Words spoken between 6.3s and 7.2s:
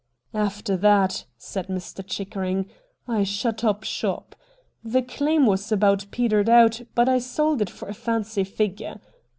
out, but I